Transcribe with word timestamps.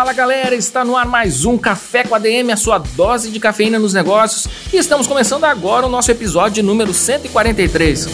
Fala 0.00 0.14
galera, 0.14 0.54
está 0.54 0.82
no 0.82 0.96
ar 0.96 1.04
mais 1.04 1.44
um 1.44 1.58
Café 1.58 2.04
com 2.04 2.14
ADM, 2.14 2.50
a 2.50 2.56
sua 2.56 2.78
dose 2.78 3.30
de 3.30 3.38
cafeína 3.38 3.78
nos 3.78 3.92
negócios, 3.92 4.48
e 4.72 4.78
estamos 4.78 5.06
começando 5.06 5.44
agora 5.44 5.84
o 5.84 5.90
nosso 5.90 6.10
episódio 6.10 6.64
número 6.64 6.94
143. 6.94 8.08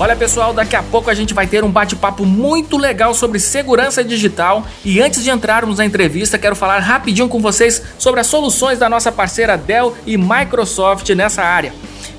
Olha 0.00 0.16
pessoal, 0.16 0.52
daqui 0.52 0.74
a 0.74 0.82
pouco 0.82 1.10
a 1.10 1.14
gente 1.14 1.32
vai 1.32 1.46
ter 1.46 1.62
um 1.62 1.70
bate-papo 1.70 2.26
muito 2.26 2.76
legal 2.76 3.14
sobre 3.14 3.38
segurança 3.38 4.02
digital 4.02 4.66
e 4.84 5.00
antes 5.00 5.22
de 5.22 5.30
entrarmos 5.30 5.78
na 5.78 5.86
entrevista, 5.86 6.38
quero 6.38 6.56
falar 6.56 6.80
rapidinho 6.80 7.28
com 7.28 7.40
vocês 7.40 7.80
sobre 8.00 8.18
as 8.18 8.26
soluções 8.26 8.80
da 8.80 8.88
nossa 8.88 9.12
parceira 9.12 9.56
Dell 9.56 9.96
e 10.04 10.18
Microsoft 10.18 11.08
nessa 11.10 11.44
área. 11.44 11.72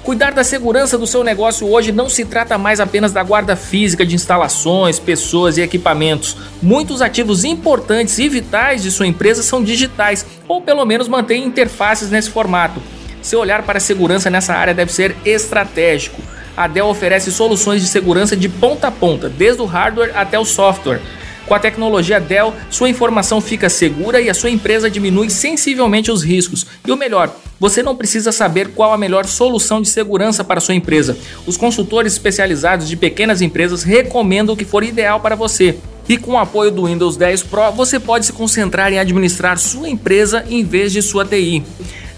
Cuidar 0.10 0.32
da 0.32 0.44
segurança 0.44 0.98
do 0.98 1.06
seu 1.06 1.24
negócio 1.24 1.70
hoje 1.70 1.92
não 1.92 2.10
se 2.10 2.26
trata 2.26 2.58
mais 2.58 2.80
apenas 2.80 3.12
da 3.12 3.22
guarda 3.22 3.56
física 3.56 4.04
de 4.04 4.16
instalações, 4.16 4.98
pessoas 4.98 5.56
e 5.56 5.62
equipamentos. 5.62 6.36
Muitos 6.64 7.00
ativos 7.00 7.44
importantes 7.44 8.18
e 8.18 8.28
vitais 8.28 8.82
de 8.82 8.90
sua 8.90 9.06
empresa 9.06 9.44
são 9.44 9.64
digitais, 9.64 10.26
ou 10.48 10.62
pelo 10.64 10.84
menos 10.84 11.08
mantêm 11.08 11.46
interfaces 11.46 12.10
nesse 12.10 12.32
formato. 12.32 12.82
Seu 13.22 13.40
olhar 13.40 13.62
para 13.62 13.78
a 13.78 13.80
segurança 13.80 14.32
nessa 14.32 14.56
área 14.56 14.74
deve 14.74 14.92
ser 14.92 15.16
estratégico 15.24 16.20
a 16.60 16.68
Dell 16.68 16.88
oferece 16.88 17.32
soluções 17.32 17.82
de 17.82 17.88
segurança 17.88 18.36
de 18.36 18.50
ponta 18.50 18.90
a 18.90 18.92
ponta, 18.92 19.30
desde 19.30 19.62
o 19.62 19.66
hardware 19.66 20.12
até 20.14 20.38
o 20.38 20.44
software. 20.44 21.00
Com 21.50 21.56
a 21.56 21.60
tecnologia 21.60 22.20
Dell, 22.20 22.54
sua 22.70 22.92
informação 22.92 23.42
fica 23.42 23.70
segura 23.70 24.22
e 24.22 24.30
a 24.30 24.36
sua 24.36 24.52
empresa 24.52 24.88
diminui 24.88 25.32
sensivelmente 25.32 26.12
os 26.12 26.22
riscos. 26.22 26.64
E 26.86 26.92
o 26.92 26.96
melhor, 26.96 27.36
você 27.60 27.82
não 27.82 27.96
precisa 27.96 28.32
saber 28.32 28.68
qual 28.76 28.94
a 28.94 28.98
melhor 29.00 29.26
solução 29.26 29.82
de 29.82 29.90
segurança 29.90 30.44
para 30.44 30.60
sua 30.60 30.76
empresa. 30.76 31.18
Os 31.48 31.58
consultores 31.58 32.14
especializados 32.14 32.88
de 32.88 32.96
pequenas 32.96 33.42
empresas 33.42 33.82
recomendam 33.82 34.54
o 34.54 34.58
que 34.58 34.64
for 34.64 34.84
ideal 34.84 35.22
para 35.22 35.36
você. 35.36 35.76
E 36.08 36.18
com 36.18 36.34
o 36.34 36.38
apoio 36.38 36.70
do 36.70 36.86
Windows 36.86 37.18
10 37.18 37.42
Pro, 37.42 37.72
você 37.72 38.00
pode 38.00 38.28
se 38.28 38.34
concentrar 38.34 38.94
em 38.94 39.00
administrar 39.00 39.58
sua 39.58 39.90
empresa 39.90 40.46
em 40.48 40.64
vez 40.64 40.92
de 40.92 41.02
sua 41.02 41.26
TI. 41.26 41.64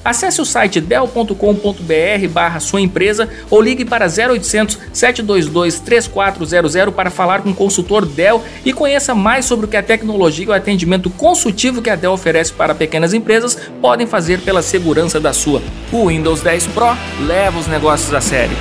Acesse 0.04 0.42
o 0.42 0.46
site 0.46 0.82
dell.com.br 0.82 2.28
barra 2.32 2.60
sua 2.60 2.82
empresa 2.82 3.30
ou 3.50 3.62
ligue 3.62 3.86
para 3.86 4.06
0800 4.06 4.80
722 4.92 5.80
3400 5.80 6.94
para 6.96 7.12
falar 7.12 7.42
com 7.42 7.52
o 7.52 7.56
consultor 7.56 8.06
Dell 8.06 8.44
e 8.66 8.74
conheça 8.74 9.14
mais 9.14 9.46
sobre 9.46 9.66
o 9.66 9.70
que 9.70 9.78
a 9.78 9.84
tecnologia 9.84 10.46
e 10.46 10.50
o 10.50 10.54
atendimento 10.54 11.10
consultivo 11.12 11.82
que 11.82 11.90
a 11.90 11.96
Dell 11.96 12.14
oferece 12.14 12.52
para 12.52 12.74
pequenas 12.74 13.14
empresas 13.14 13.58
podem 13.80 14.08
fazer 14.08 14.42
pela 14.42 14.64
segurança 14.64 15.20
da 15.20 15.34
sua. 15.34 15.62
O 15.92 16.08
Windows 16.08 16.42
10 16.42 16.68
Pro 16.68 16.98
leva 17.22 17.60
os 17.60 17.68
negócios 17.68 18.14
a 18.14 18.22
sério. 18.22 18.56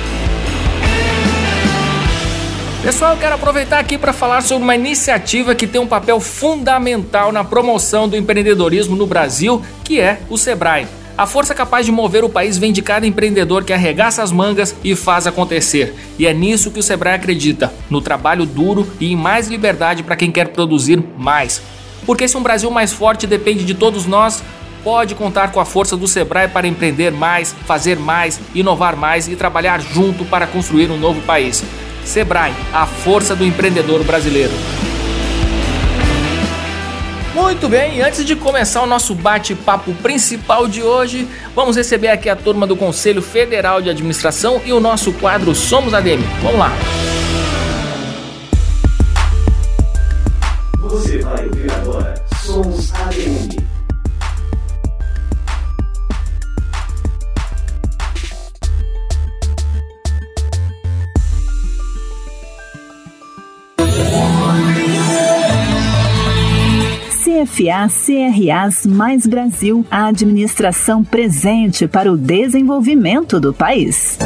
Pessoal, 2.83 3.13
eu 3.13 3.19
quero 3.19 3.35
aproveitar 3.35 3.77
aqui 3.77 3.95
para 3.95 4.11
falar 4.11 4.41
sobre 4.41 4.63
uma 4.63 4.75
iniciativa 4.75 5.53
que 5.53 5.67
tem 5.67 5.79
um 5.79 5.85
papel 5.85 6.19
fundamental 6.19 7.31
na 7.31 7.43
promoção 7.43 8.09
do 8.09 8.17
empreendedorismo 8.17 8.95
no 8.95 9.05
Brasil, 9.05 9.61
que 9.83 9.99
é 9.99 10.19
o 10.29 10.37
Sebrae. 10.37 11.00
A 11.21 11.27
força 11.27 11.53
capaz 11.53 11.85
de 11.85 11.91
mover 11.91 12.23
o 12.23 12.29
país 12.29 12.57
vem 12.57 12.73
de 12.73 12.81
cada 12.81 13.05
empreendedor 13.05 13.63
que 13.63 13.71
arregaça 13.71 14.23
as 14.23 14.31
mangas 14.31 14.75
e 14.83 14.95
faz 14.95 15.27
acontecer. 15.27 15.93
E 16.17 16.25
é 16.25 16.33
nisso 16.33 16.71
que 16.71 16.79
o 16.79 16.81
Sebrae 16.83 17.13
acredita: 17.13 17.71
no 17.91 18.01
trabalho 18.01 18.43
duro 18.43 18.91
e 18.99 19.11
em 19.11 19.15
mais 19.15 19.47
liberdade 19.47 20.01
para 20.01 20.15
quem 20.15 20.31
quer 20.31 20.47
produzir 20.47 20.99
mais. 21.19 21.61
Porque 22.07 22.27
se 22.27 22.35
um 22.35 22.41
Brasil 22.41 22.71
mais 22.71 22.91
forte 22.91 23.27
depende 23.27 23.63
de 23.63 23.75
todos 23.75 24.07
nós, 24.07 24.43
pode 24.83 25.13
contar 25.13 25.51
com 25.51 25.59
a 25.59 25.65
força 25.65 25.95
do 25.95 26.07
Sebrae 26.07 26.47
para 26.47 26.67
empreender 26.67 27.11
mais, 27.11 27.53
fazer 27.67 27.99
mais, 27.99 28.39
inovar 28.55 28.95
mais 28.95 29.27
e 29.27 29.35
trabalhar 29.35 29.79
junto 29.79 30.25
para 30.25 30.47
construir 30.47 30.89
um 30.89 30.97
novo 30.97 31.21
país. 31.21 31.63
Sebrae, 32.03 32.51
a 32.73 32.87
força 32.87 33.35
do 33.35 33.45
empreendedor 33.45 34.03
brasileiro. 34.03 34.53
Muito 37.51 37.67
bem, 37.67 38.01
antes 38.01 38.23
de 38.23 38.33
começar 38.33 38.81
o 38.81 38.85
nosso 38.85 39.13
bate-papo 39.13 39.93
principal 39.95 40.69
de 40.69 40.81
hoje, 40.81 41.27
vamos 41.53 41.75
receber 41.75 42.07
aqui 42.07 42.29
a 42.29 42.35
turma 42.35 42.65
do 42.65 42.77
Conselho 42.77 43.21
Federal 43.21 43.81
de 43.81 43.89
Administração 43.89 44.61
e 44.65 44.71
o 44.71 44.79
nosso 44.79 45.11
quadro 45.11 45.53
Somos 45.53 45.93
ADM. 45.93 46.21
Vamos 46.41 46.57
lá! 46.57 46.71
Você 50.79 51.17
vai 51.19 51.45
ouvir 51.45 51.71
agora 51.73 52.23
Somos 52.41 52.93
ADM. 52.93 53.40
CFA 67.61 67.87
CRAs 67.89 68.85
mais 68.87 69.27
Brasil, 69.27 69.85
a 69.91 70.07
administração 70.07 71.03
presente 71.03 71.87
para 71.87 72.11
o 72.11 72.17
desenvolvimento 72.17 73.39
do 73.39 73.53
país. 73.53 74.17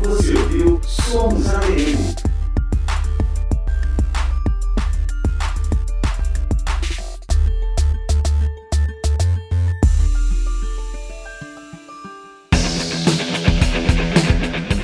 Você 0.01 0.34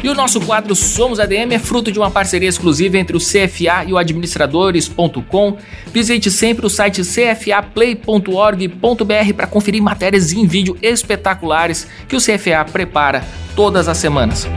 E 0.03 0.09
o 0.09 0.15
nosso 0.15 0.41
quadro 0.41 0.75
Somos 0.75 1.21
ADM 1.21 1.53
é 1.53 1.59
fruto 1.59 1.93
de 1.93 1.99
uma 1.99 2.11
parceria 2.11 2.49
exclusiva 2.49 2.97
entre 2.97 3.15
o 3.17 3.21
CFA 3.21 3.85
e 3.87 3.93
o 3.93 3.99
administradores.com. 3.99 5.59
Visite 5.93 6.31
sempre 6.31 6.65
o 6.65 6.71
site 6.71 7.03
cfaplay.org.br 7.03 9.35
para 9.37 9.47
conferir 9.47 9.83
matérias 9.83 10.33
em 10.33 10.47
vídeo 10.47 10.77
espetaculares 10.81 11.87
que 12.09 12.17
o 12.17 12.19
CFA 12.19 12.65
prepara 12.71 13.25
todas 13.55 13.89
as 13.89 13.99
semanas. 13.99 14.49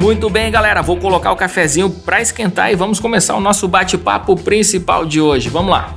Muito 0.00 0.30
bem, 0.30 0.52
galera, 0.52 0.82
vou 0.82 0.98
colocar 0.98 1.32
o 1.32 1.36
cafezinho 1.36 1.90
para 1.90 2.20
esquentar 2.20 2.70
e 2.70 2.76
vamos 2.76 3.00
começar 3.00 3.34
o 3.34 3.40
nosso 3.40 3.66
bate-papo 3.66 4.36
principal 4.36 5.04
de 5.04 5.20
hoje. 5.20 5.48
Vamos 5.48 5.72
lá. 5.72 5.96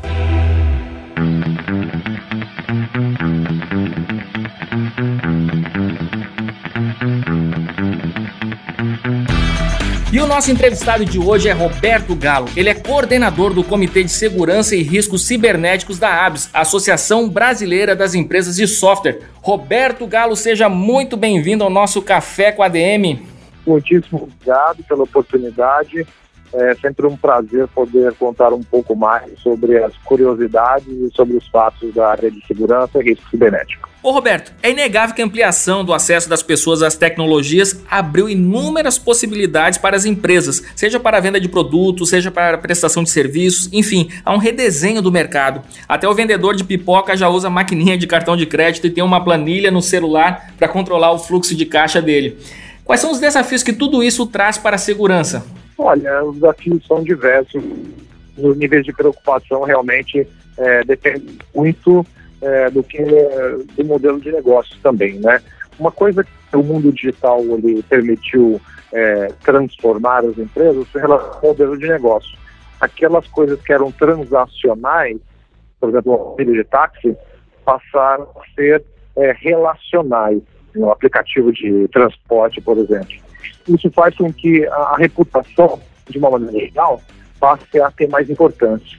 Nosso 10.39 10.51
entrevistado 10.51 11.03
de 11.03 11.19
hoje 11.19 11.49
é 11.49 11.51
Roberto 11.51 12.15
Galo. 12.15 12.47
Ele 12.55 12.69
é 12.69 12.73
coordenador 12.73 13.53
do 13.53 13.61
Comitê 13.61 14.05
de 14.05 14.09
Segurança 14.09 14.73
e 14.73 14.81
Riscos 14.81 15.27
Cibernéticos 15.27 15.99
da 15.99 16.25
ABS, 16.25 16.49
Associação 16.53 17.27
Brasileira 17.27 17.93
das 17.93 18.15
Empresas 18.15 18.55
de 18.55 18.65
Software. 18.65 19.19
Roberto 19.41 20.07
Galo, 20.07 20.37
seja 20.37 20.69
muito 20.69 21.17
bem-vindo 21.17 21.61
ao 21.61 21.69
nosso 21.69 22.01
Café 22.01 22.53
com 22.53 22.63
a 22.63 22.67
ADM. 22.67 23.19
Muitíssimo 23.67 24.29
obrigado 24.31 24.81
pela 24.85 25.03
oportunidade. 25.03 26.07
É 26.53 26.73
sempre 26.75 27.05
um 27.05 27.15
prazer 27.15 27.67
poder 27.67 28.13
contar 28.15 28.51
um 28.53 28.63
pouco 28.63 28.95
mais 28.95 29.39
sobre 29.39 29.77
as 29.83 29.95
curiosidades 29.97 30.87
e 30.87 31.09
sobre 31.15 31.37
os 31.37 31.47
fatos 31.47 31.93
da 31.93 32.09
área 32.09 32.31
de 32.31 32.45
segurança 32.47 32.99
e 32.99 33.03
risco 33.03 33.29
cibernético. 33.29 33.89
Ô 34.01 34.11
Roberto, 34.11 34.53
é 34.63 34.71
inegável 34.71 35.13
que 35.13 35.21
a 35.21 35.25
ampliação 35.25 35.83
do 35.83 35.93
acesso 35.93 36.29
das 36.29 36.41
pessoas 36.41 36.81
às 36.81 36.95
tecnologias 36.95 37.83
abriu 37.89 38.29
inúmeras 38.29 38.97
possibilidades 38.97 39.77
para 39.77 39.97
as 39.97 40.05
empresas, 40.05 40.63
seja 40.73 40.99
para 40.99 41.17
a 41.17 41.19
venda 41.19 41.39
de 41.39 41.49
produtos, 41.49 42.09
seja 42.09 42.31
para 42.31 42.55
a 42.55 42.57
prestação 42.57 43.03
de 43.03 43.09
serviços, 43.09 43.69
enfim, 43.73 44.09
há 44.23 44.33
um 44.33 44.37
redesenho 44.37 45.01
do 45.01 45.11
mercado. 45.11 45.61
Até 45.87 46.07
o 46.07 46.13
vendedor 46.13 46.55
de 46.55 46.63
pipoca 46.63 47.17
já 47.17 47.27
usa 47.27 47.49
maquininha 47.49 47.97
de 47.97 48.07
cartão 48.07 48.37
de 48.37 48.45
crédito 48.45 48.87
e 48.87 48.89
tem 48.89 49.03
uma 49.03 49.21
planilha 49.21 49.69
no 49.69 49.81
celular 49.81 50.53
para 50.57 50.69
controlar 50.69 51.11
o 51.11 51.19
fluxo 51.19 51.53
de 51.53 51.65
caixa 51.65 52.01
dele. 52.01 52.37
Quais 52.85 53.01
são 53.01 53.11
os 53.11 53.19
desafios 53.19 53.61
que 53.61 53.73
tudo 53.73 54.01
isso 54.01 54.25
traz 54.25 54.57
para 54.57 54.77
a 54.77 54.79
segurança? 54.79 55.45
Olha, 55.79 56.25
os 56.25 56.35
desafios 56.35 56.85
são 56.85 57.01
diversos. 57.01 57.63
Os 58.37 58.57
níveis 58.57 58.83
de 58.83 58.91
preocupação 58.91 59.63
realmente 59.63 60.27
é, 60.57 60.83
dependem 60.83 61.37
muito 61.55 62.05
é, 62.41 62.69
do 62.69 62.83
que 62.83 63.01
do 63.01 63.85
modelo 63.85 64.19
de 64.19 64.29
negócio 64.29 64.77
também, 64.83 65.17
né? 65.19 65.41
Uma 65.79 65.91
coisa 65.91 66.21
que 66.23 66.57
o 66.57 66.61
mundo 66.61 66.91
digital 66.91 67.41
ele 67.41 67.81
permitiu 67.83 68.59
é, 68.91 69.27
transformar 69.41 70.25
as 70.25 70.37
empresas 70.37 70.85
foi 70.89 70.99
relação 70.99 71.35
ao 71.35 71.47
modelo 71.47 71.77
de 71.77 71.87
negócio. 71.87 72.37
Aquelas 72.81 73.25
coisas 73.27 73.61
que 73.61 73.71
eram 73.71 73.89
transacionais, 73.89 75.17
por 75.79 75.89
exemplo, 75.89 76.11
o 76.11 76.15
auxílio 76.15 76.55
de 76.55 76.63
táxi, 76.65 77.15
passaram 77.63 78.27
a 78.35 78.53
ser 78.53 78.83
é, 79.15 79.31
relacionais 79.31 80.41
no 80.75 80.91
aplicativo 80.91 81.53
de 81.53 81.87
transporte, 81.87 82.59
por 82.59 82.77
exemplo. 82.77 83.28
Isso 83.67 83.89
faz 83.91 84.15
com 84.15 84.31
que 84.31 84.65
a, 84.67 84.75
a 84.75 84.97
reputação, 84.97 85.79
de 86.09 86.17
uma 86.17 86.31
maneira 86.31 86.67
geral, 86.67 87.01
passe 87.39 87.79
a 87.79 87.91
ter 87.91 88.07
mais 88.09 88.29
importância. 88.29 88.97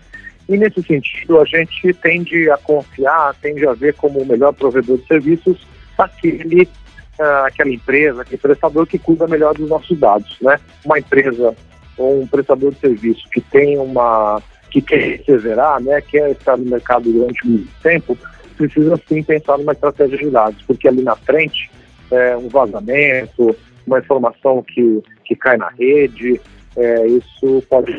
E 0.48 0.56
nesse 0.56 0.82
sentido, 0.82 1.40
a 1.40 1.44
gente 1.44 1.92
tende 1.94 2.50
a 2.50 2.56
confiar, 2.56 3.34
tende 3.40 3.66
a 3.66 3.72
ver 3.72 3.94
como 3.94 4.20
o 4.20 4.26
melhor 4.26 4.52
provedor 4.52 4.98
de 4.98 5.06
serviços 5.06 5.66
aquele, 5.96 6.62
uh, 6.64 7.44
aquela 7.46 7.70
empresa, 7.70 8.22
aquele 8.22 8.38
prestador 8.38 8.87
que 8.87 8.98
cuida 8.98 9.28
melhor 9.28 9.54
dos 9.54 9.69
nossos 9.69 9.98
dados, 9.98 10.37
né? 10.40 10.58
Uma 10.84 10.98
empresa 10.98 11.54
ou 11.96 12.22
um 12.22 12.26
prestador 12.26 12.72
de 12.72 12.81
serviço 12.81 13.28
que 13.31 13.40
tem 13.40 13.78
uma 13.78 14.43
que 14.70 14.81
quer 14.81 15.19
perseverar, 15.19 15.81
né, 15.82 16.00
quer 16.00 16.31
estar 16.31 16.56
no 16.56 16.64
mercado 16.64 17.12
durante 17.12 17.46
muito 17.46 17.69
tempo, 17.82 18.16
precisa 18.56 18.98
sim 19.08 19.22
pensar 19.22 19.58
numa 19.58 19.72
estratégia 19.72 20.16
de 20.16 20.31
dados, 20.31 20.62
porque 20.62 20.86
ali 20.86 21.02
na 21.02 21.16
frente 21.16 21.70
é, 22.10 22.36
um 22.36 22.48
vazamento, 22.48 23.56
uma 23.90 23.98
informação 23.98 24.62
que, 24.62 25.02
que 25.25 25.34
cai 25.34 25.56
na 25.56 25.69
rede, 25.70 26.40
é, 26.76 27.06
isso 27.08 27.62
pode 27.69 27.92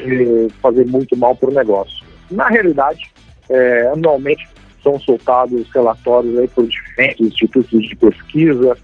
fazer 0.62 0.86
muito 0.88 1.16
mal 1.18 1.36
para 1.36 1.50
o 1.50 1.54
negócio. 1.54 2.06
Na 2.30 2.48
realidade, 2.48 3.12
é, 3.50 3.88
anualmente 3.88 4.48
são 4.82 5.00
soltados 5.00 5.70
relatórios 5.72 6.38
aí 6.40 6.48
por 6.48 6.66
diferentes 6.66 7.28
institutos 7.28 7.88
de 7.88 7.96
pesquisa, 7.96 8.78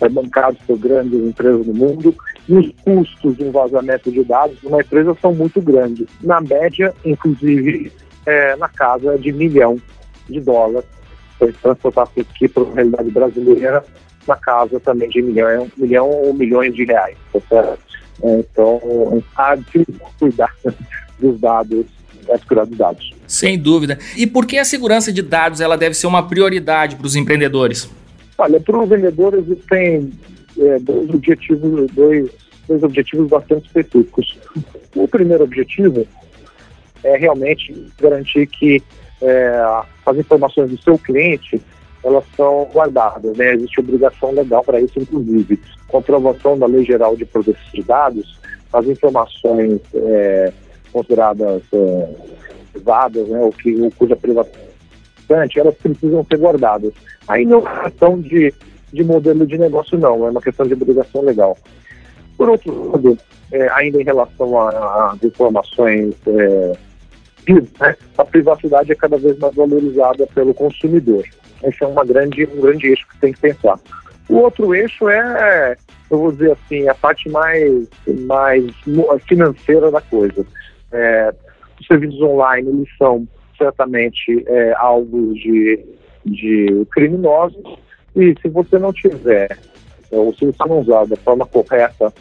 é, 0.00 0.08
bancados 0.08 0.60
por 0.66 0.78
grandes 0.78 1.20
empresas 1.20 1.66
do 1.66 1.74
mundo, 1.74 2.14
e 2.48 2.54
os 2.54 2.72
custos 2.84 3.36
de 3.36 3.44
um 3.44 3.50
vazamento 3.50 4.10
de 4.10 4.24
dados 4.24 4.58
de 4.60 4.66
uma 4.66 4.80
empresa 4.80 5.16
são 5.20 5.34
muito 5.34 5.60
grandes. 5.60 6.06
Na 6.22 6.40
média, 6.40 6.94
inclusive, 7.04 7.92
é, 8.24 8.56
na 8.56 8.68
casa 8.68 9.18
de 9.18 9.32
milhão 9.32 9.76
de 10.28 10.40
dólares. 10.40 10.88
Foi 11.38 11.52
transportar 11.52 12.08
aqui 12.16 12.48
para 12.48 12.62
a 12.62 12.74
realidade 12.74 13.10
brasileira, 13.10 13.84
na 14.26 14.36
casa 14.36 14.78
também 14.80 15.08
de 15.08 15.22
milhão, 15.22 15.68
milhão 15.76 16.08
ou 16.08 16.34
milhões 16.34 16.74
de 16.74 16.84
reais. 16.84 17.16
Tá 17.48 17.76
é, 18.22 18.38
então, 18.40 19.22
há 19.36 19.54
de 19.56 19.86
cuidar 20.18 20.54
dos 21.18 21.40
dados 21.40 21.86
é 22.28 22.38
cuidar 22.38 22.64
dos 22.64 22.78
dados. 22.78 23.12
Sem 23.26 23.58
dúvida. 23.58 23.98
E 24.16 24.26
por 24.26 24.46
que 24.46 24.58
a 24.58 24.64
segurança 24.64 25.12
de 25.12 25.22
dados 25.22 25.60
ela 25.60 25.76
deve 25.76 25.94
ser 25.94 26.06
uma 26.06 26.26
prioridade 26.26 26.96
para 26.96 27.06
os 27.06 27.16
empreendedores? 27.16 27.90
Olha, 28.38 28.60
para 28.60 28.78
os 28.78 28.88
vendedores 28.88 29.44
existem 29.46 30.12
é, 30.58 30.78
dois 30.78 31.10
objetivos, 31.10 31.90
dois, 31.92 32.30
dois 32.68 32.82
objetivos 32.82 33.28
bastante 33.28 33.66
específicos. 33.66 34.38
O 34.94 35.08
primeiro 35.08 35.44
objetivo 35.44 36.06
é 37.02 37.16
realmente 37.16 37.74
garantir 38.00 38.46
que 38.46 38.82
é, 39.20 39.62
as 40.04 40.16
informações 40.16 40.70
do 40.70 40.82
seu 40.82 40.98
cliente 40.98 41.60
elas 42.04 42.24
são 42.36 42.68
guardadas, 42.72 43.36
né? 43.36 43.54
Existe 43.54 43.80
obrigação 43.80 44.32
legal 44.32 44.62
para 44.64 44.80
isso, 44.80 44.98
inclusive. 44.98 45.60
Comprovação 45.88 46.58
da 46.58 46.66
Lei 46.66 46.84
Geral 46.84 47.16
de 47.16 47.24
Proteção 47.24 47.62
de 47.72 47.82
Dados, 47.82 48.40
as 48.72 48.86
informações 48.86 49.80
é, 49.94 50.52
consideradas 50.92 51.62
é, 51.72 53.20
né, 53.28 53.40
ou, 53.40 53.52
que, 53.52 53.74
ou 53.80 53.90
cuja 53.92 54.16
privacidade, 54.16 55.58
elas 55.58 55.74
precisam 55.76 56.24
ser 56.24 56.38
guardadas. 56.38 56.92
Aí 57.28 57.44
não 57.44 57.66
é 57.66 57.84
questão 57.84 58.20
de, 58.20 58.52
de 58.92 59.04
modelo 59.04 59.46
de 59.46 59.58
negócio, 59.58 59.98
não, 59.98 60.26
é 60.26 60.30
uma 60.30 60.40
questão 60.40 60.66
de 60.66 60.74
obrigação 60.74 61.22
legal. 61.22 61.56
Por 62.36 62.48
outro 62.48 62.90
lado, 62.90 63.18
é, 63.52 63.68
ainda 63.70 64.00
em 64.00 64.04
relação 64.04 64.58
às 64.58 65.22
informações 65.22 66.14
é, 66.26 66.72
né, 67.48 67.96
a 68.16 68.24
privacidade 68.24 68.92
é 68.92 68.94
cada 68.94 69.18
vez 69.18 69.38
mais 69.38 69.54
valorizada 69.54 70.26
pelo 70.28 70.54
consumidor. 70.54 71.24
Esse 71.64 71.84
é 71.84 71.86
uma 71.86 72.04
grande, 72.04 72.44
um 72.54 72.60
grande 72.60 72.88
eixo 72.88 73.06
que 73.08 73.18
tem 73.18 73.32
que 73.32 73.40
pensar. 73.40 73.78
O 74.28 74.36
outro 74.36 74.74
eixo 74.74 75.08
é, 75.08 75.76
eu 76.10 76.18
vou 76.18 76.32
dizer 76.32 76.52
assim, 76.52 76.88
a 76.88 76.94
parte 76.94 77.28
mais, 77.28 77.88
mais 78.26 78.64
financeira 79.26 79.90
da 79.90 80.00
coisa. 80.00 80.44
É, 80.92 81.34
os 81.80 81.86
serviços 81.86 82.20
online 82.20 82.68
eles 82.68 82.88
são 82.96 83.26
certamente 83.56 84.44
é, 84.46 84.74
alvos 84.76 85.34
de, 85.38 85.84
de 86.24 86.86
criminosos 86.92 87.78
e 88.14 88.34
se 88.40 88.48
você 88.48 88.78
não 88.78 88.92
tiver, 88.92 89.56
ou 90.10 90.34
se 90.34 90.44
você 90.44 90.68
não 90.68 90.80
usar 90.80 91.06
da 91.06 91.16
forma 91.16 91.46
correta 91.46 92.12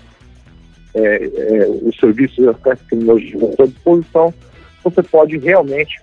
é, 0.93 1.01
é, 1.01 1.67
os 1.83 1.97
serviços 1.97 2.37
e 2.37 2.47
as 2.47 2.59
tecnologias 2.59 3.43
à 3.43 3.55
sua 3.55 3.67
disposição, 3.67 4.33
você 4.83 5.03
pode 5.03 5.37
realmente 5.37 6.01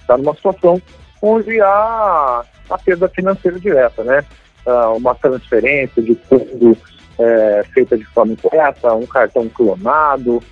estar 0.00 0.18
numa 0.18 0.34
situação 0.34 0.80
onde 1.22 1.60
há 1.60 2.44
a 2.70 2.78
perda 2.78 3.08
financeira 3.08 3.58
direta, 3.58 4.04
né? 4.04 4.24
Ah, 4.66 4.90
uma 4.90 5.14
transferência 5.14 6.02
de 6.02 6.14
fundo 6.14 6.76
é, 7.18 7.64
feita 7.72 7.96
de 7.96 8.04
forma 8.04 8.32
incorreta, 8.32 8.94
um 8.94 9.06
cartão 9.06 9.48
clonado, 9.48 10.42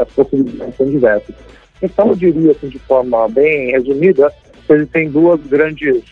as 0.00 0.08
possibilidades 0.12 0.76
são 0.76 0.86
diversas. 0.86 1.34
Então, 1.82 2.08
eu 2.08 2.16
diria, 2.16 2.52
assim, 2.52 2.68
de 2.68 2.78
forma 2.78 3.28
bem 3.28 3.72
resumida, 3.72 4.32
que 4.66 4.72
ele 4.72 4.86
tem 4.86 5.10
duas 5.10 5.40
grandes 5.46 6.04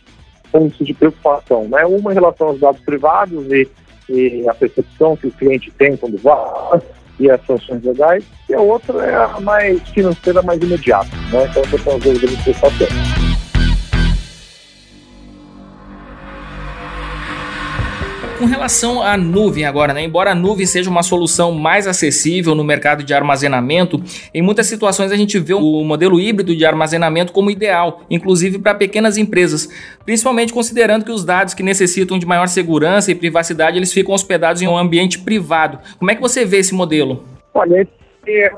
pontos 0.50 0.84
de 0.84 0.92
preocupação. 0.92 1.68
Né? 1.68 1.84
Uma 1.86 2.10
em 2.10 2.14
relação 2.14 2.48
aos 2.48 2.60
dados 2.60 2.80
privados 2.80 3.46
e, 3.52 3.68
e 4.08 4.48
a 4.48 4.54
percepção 4.54 5.16
que 5.16 5.28
o 5.28 5.30
cliente 5.30 5.70
tem 5.72 5.96
quando 5.96 6.18
vai 6.18 6.80
e 7.20 7.30
as 7.30 7.44
sanções 7.44 7.84
legais, 7.84 8.24
e 8.48 8.54
a 8.54 8.60
outra 8.60 9.04
é 9.04 9.14
a 9.14 9.38
mais 9.40 9.80
financeira, 9.90 10.42
mais 10.42 10.60
imediata. 10.60 11.10
Né? 11.30 11.46
Então, 11.50 11.78
são 11.78 11.96
as 11.96 12.02
duas 12.02 12.18
grandes 12.18 12.42
preocupações. 12.42 13.19
Com 18.40 18.46
relação 18.46 19.02
à 19.02 19.18
nuvem 19.18 19.66
agora, 19.66 19.92
né? 19.92 20.02
Embora 20.02 20.32
a 20.32 20.34
nuvem 20.34 20.64
seja 20.64 20.88
uma 20.88 21.02
solução 21.02 21.52
mais 21.52 21.86
acessível 21.86 22.54
no 22.54 22.64
mercado 22.64 23.04
de 23.04 23.12
armazenamento, 23.12 24.02
em 24.32 24.40
muitas 24.40 24.66
situações 24.66 25.12
a 25.12 25.16
gente 25.16 25.38
vê 25.38 25.52
o 25.52 25.84
modelo 25.84 26.18
híbrido 26.18 26.56
de 26.56 26.64
armazenamento 26.64 27.34
como 27.34 27.50
ideal, 27.50 28.00
inclusive 28.08 28.58
para 28.58 28.74
pequenas 28.74 29.18
empresas, 29.18 29.68
principalmente 30.06 30.54
considerando 30.54 31.04
que 31.04 31.12
os 31.12 31.22
dados 31.22 31.52
que 31.52 31.62
necessitam 31.62 32.18
de 32.18 32.24
maior 32.24 32.48
segurança 32.48 33.12
e 33.12 33.14
privacidade, 33.14 33.76
eles 33.76 33.92
ficam 33.92 34.14
hospedados 34.14 34.62
em 34.62 34.66
um 34.66 34.78
ambiente 34.78 35.18
privado. 35.18 35.78
Como 35.98 36.10
é 36.10 36.14
que 36.14 36.22
você 36.22 36.42
vê 36.46 36.60
esse 36.60 36.74
modelo? 36.74 37.22
Olha, 37.52 37.86
é 38.26 38.52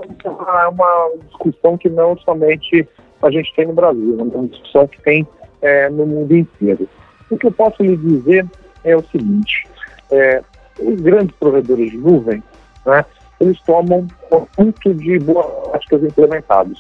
uma 0.69 1.11
discussão 1.27 1.77
que 1.77 1.89
não 1.89 2.17
somente 2.19 2.89
a 3.21 3.31
gente 3.33 3.53
tem 3.57 3.67
no 3.67 3.73
Brasil, 3.73 4.17
é 4.17 4.23
uma 4.23 4.47
discussão 4.47 4.87
que 4.87 5.03
tem 5.03 5.27
é, 5.61 5.91
no 5.91 6.07
mundo 6.07 6.37
inteiro. 6.37 6.89
O 7.29 7.37
que 7.37 7.49
eu 7.49 7.53
posso 7.53 7.83
lhe 7.83 7.97
dizer 7.97 8.47
é 8.85 8.97
o 8.97 9.03
seguinte: 9.11 9.72
é, 10.12 10.42
os 10.78 11.00
grandes 11.00 11.35
provedores 11.37 11.90
de 11.90 11.97
nuvem, 11.97 12.42
né, 12.87 13.04
eles 13.40 13.61
tomam 13.62 14.07
conjunto 14.31 14.95
de 14.95 15.19
boas 15.19 15.47
práticas 15.69 16.04
implementadas. 16.04 16.78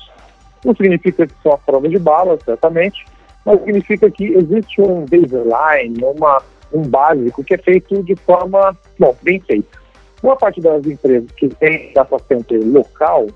Não 0.64 0.74
significa 0.76 1.26
que 1.26 1.34
são 1.42 1.52
a 1.52 1.58
prova 1.58 1.88
de 1.88 1.98
bala, 1.98 2.38
certamente, 2.44 3.04
mas 3.44 3.58
significa 3.60 4.08
que 4.10 4.26
existe 4.26 4.80
um 4.80 5.04
baseline, 5.06 5.98
uma, 6.04 6.40
um 6.72 6.82
básico 6.82 7.42
que 7.42 7.54
é 7.54 7.58
feito 7.58 8.02
de 8.04 8.14
forma, 8.16 8.76
bom, 8.98 9.16
bem 9.22 9.40
feita. 9.40 9.78
Boa 10.22 10.36
parte 10.36 10.60
das 10.60 10.86
empresas 10.86 11.28
que 11.32 11.48
têm 11.48 11.92
data 11.92 12.16
center 12.28 12.60
local 12.64 13.26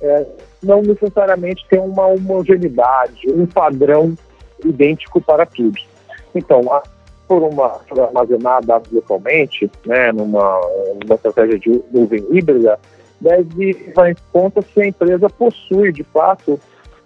é, 0.00 0.26
não 0.62 0.82
necessariamente 0.82 1.66
tem 1.68 1.80
uma 1.80 2.06
homogeneidade, 2.06 3.26
um 3.32 3.46
padrão 3.46 4.14
idêntico 4.64 5.20
para 5.20 5.44
tudo. 5.46 5.78
Então, 6.34 6.60
por 7.32 7.42
uma 7.44 7.80
armazenar 7.98 8.62
dados 8.62 8.92
localmente, 8.92 9.70
né, 9.86 10.12
numa, 10.12 10.60
numa 11.02 11.14
estratégia 11.14 11.58
de 11.58 11.82
nuvem 11.90 12.22
híbrida, 12.30 12.78
deve 13.18 13.72
levar 13.72 14.10
em 14.10 14.16
conta 14.30 14.60
se 14.60 14.82
a 14.82 14.86
empresa 14.86 15.30
possui, 15.30 15.92
de 15.92 16.04
fato, 16.04 16.60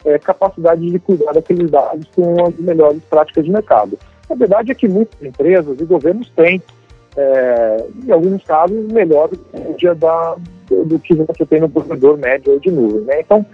é, 0.04 0.18
capacidade 0.18 0.90
de 0.90 0.99
cuidar 0.99 1.33
daqueles 1.33 1.71
dados 1.71 2.09
com 2.12 2.45
as 2.45 2.56
melhores 2.56 3.00
práticas 3.04 3.45
de 3.45 3.52
mercado. 3.52 3.97
A 4.28 4.35
verdade 4.35 4.73
é 4.73 4.75
que 4.75 4.88
muitas 4.88 5.23
empresas 5.23 5.80
e 5.80 5.85
governos 5.85 6.28
têm, 6.30 6.61
é, 7.16 7.85
em 8.04 8.11
alguns 8.11 8.42
casos, 8.42 8.85
melhor 8.92 9.30
média 9.54 9.95
da, 9.95 10.35
do, 10.68 10.99
que 10.99 11.14
você 11.14 11.47
tem 11.47 11.61
no 11.61 11.68
provedor 11.68 12.18
médio 12.18 12.59
de 12.59 12.73
nuvem. 12.73 13.02
Né? 13.02 13.21
Então, 13.21 13.47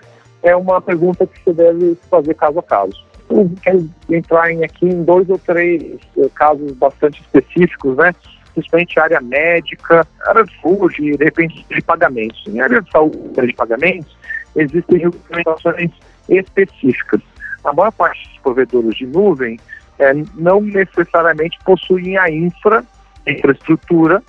é 0.42 0.56
uma 0.56 0.80
pergunta 0.80 1.26
que 1.26 1.38
você 1.44 1.52
deve 1.52 1.98
fazer 2.08 2.32
caso 2.32 2.58
a 2.58 2.62
caso. 2.62 3.11
Eu 3.32 3.50
quero 3.62 3.88
entrar 4.10 4.52
em, 4.52 4.62
aqui 4.62 4.86
em 4.86 5.02
dois 5.02 5.28
ou 5.30 5.38
três 5.38 5.98
eh, 6.18 6.28
casos 6.34 6.72
bastante 6.72 7.20
específicos, 7.22 7.96
né? 7.96 8.14
principalmente 8.52 9.00
área 9.00 9.20
médica, 9.20 10.06
área 10.26 10.44
de 10.44 10.60
saúde 10.60 11.16
de 11.16 11.24
repente, 11.24 11.64
de 11.68 11.80
pagamentos. 11.82 12.44
Em 12.46 12.60
área 12.60 12.82
de 12.82 12.90
saúde 12.90 13.18
de 13.34 13.54
pagamentos, 13.54 14.16
existem 14.54 14.98
regulamentações 14.98 15.90
específicas. 16.28 17.20
A 17.64 17.72
maior 17.72 17.92
parte 17.92 18.28
dos 18.28 18.38
provedores 18.40 18.94
de 18.96 19.06
nuvem 19.06 19.58
é, 19.98 20.12
não 20.34 20.60
necessariamente 20.60 21.58
possuem 21.64 22.18
a 22.18 22.30
infra, 22.30 22.84
infraestrutura, 23.26 24.22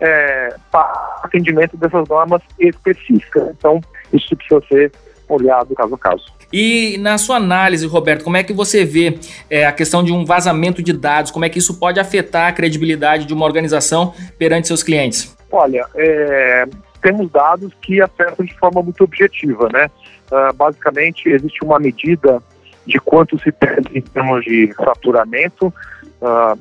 é, 0.00 0.54
para 0.70 1.20
atendimento 1.22 1.76
dessas 1.76 2.06
normas 2.08 2.42
específicas. 2.58 3.48
Então, 3.56 3.80
isso 4.12 4.36
precisa 4.36 4.60
ser 4.68 4.92
olhado 5.28 5.74
caso 5.74 5.94
a 5.94 5.98
caso. 5.98 6.24
E 6.52 6.96
na 6.98 7.18
sua 7.18 7.36
análise, 7.36 7.86
Roberto, 7.86 8.22
como 8.22 8.36
é 8.36 8.42
que 8.42 8.52
você 8.52 8.84
vê 8.84 9.18
é, 9.50 9.66
a 9.66 9.72
questão 9.72 10.04
de 10.04 10.12
um 10.12 10.24
vazamento 10.24 10.82
de 10.82 10.92
dados? 10.92 11.30
Como 11.30 11.44
é 11.44 11.48
que 11.48 11.58
isso 11.58 11.78
pode 11.78 11.98
afetar 11.98 12.48
a 12.48 12.52
credibilidade 12.52 13.24
de 13.24 13.34
uma 13.34 13.44
organização 13.44 14.14
perante 14.38 14.68
seus 14.68 14.82
clientes? 14.82 15.36
Olha, 15.50 15.86
é, 15.94 16.66
temos 17.04 17.30
dados 17.30 17.72
que 17.82 18.00
afetam 18.00 18.46
de 18.46 18.54
forma 18.54 18.82
muito 18.82 19.04
objetiva, 19.04 19.68
né? 19.72 19.90
Uh, 20.30 20.52
basicamente, 20.54 21.28
existe 21.28 21.62
uma 21.62 21.78
medida 21.78 22.42
de 22.86 22.98
quanto 22.98 23.38
se 23.38 23.52
perde 23.52 23.98
em 23.98 24.00
termos 24.00 24.42
de 24.42 24.72
faturamento. 24.74 25.72
Uh, 26.20 26.58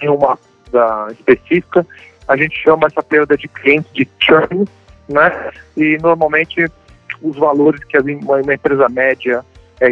em 0.00 0.08
uma 0.08 0.38
específica, 1.10 1.86
a 2.26 2.36
gente 2.36 2.56
chama 2.62 2.86
essa 2.86 3.02
perda 3.02 3.36
de 3.36 3.46
clientes 3.48 3.92
de 3.92 4.08
churn, 4.20 4.64
né? 5.06 5.50
E 5.76 5.98
normalmente 6.00 6.64
os 7.22 7.36
valores 7.36 7.82
que 7.84 7.98
uma, 7.98 8.40
empresa 8.54 8.88
média 8.88 9.44
é, 9.80 9.90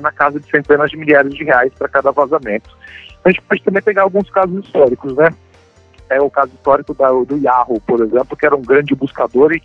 na 0.00 0.12
casa 0.12 0.40
de 0.40 0.50
centenas 0.50 0.90
de 0.90 0.96
milhares 0.96 1.34
de 1.34 1.44
reais 1.44 1.72
para 1.78 1.88
cada 1.88 2.10
vazamento. 2.10 2.70
A 3.24 3.30
gente 3.30 3.42
pode 3.42 3.62
também 3.62 3.82
pegar 3.82 4.02
alguns 4.02 4.28
casos 4.30 4.64
históricos, 4.64 5.14
né? 5.14 5.32
É 6.10 6.20
o 6.20 6.30
caso 6.30 6.52
histórico 6.54 6.92
da, 6.94 7.08
do 7.08 7.38
Yahoo, 7.38 7.80
por 7.86 8.00
exemplo, 8.00 8.36
que 8.36 8.44
era 8.44 8.56
um 8.56 8.62
grande 8.62 8.94
buscador 8.94 9.52
e 9.52 9.62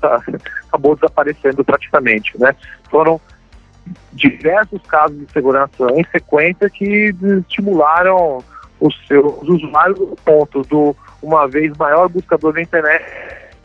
tá, 0.00 0.22
acabou 0.68 0.94
desaparecendo 0.94 1.64
praticamente, 1.64 2.38
né? 2.38 2.54
Foram 2.90 3.20
diversos 4.12 4.82
casos 4.82 5.18
de 5.18 5.32
segurança 5.32 5.86
em 5.94 6.04
sequência 6.10 6.68
que 6.68 7.14
estimularam 7.40 8.42
os 8.80 8.94
seus 9.06 9.48
usuários 9.48 9.98
do 9.98 10.16
ponto 10.24 10.62
do 10.62 10.94
uma 11.22 11.48
vez 11.48 11.76
maior 11.76 12.08
buscador 12.08 12.52
da 12.52 12.60
internet 12.60 13.04